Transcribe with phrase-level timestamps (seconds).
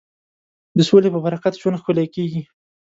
[0.77, 2.41] د سولې په برکت ژوند ښکلی کېږي.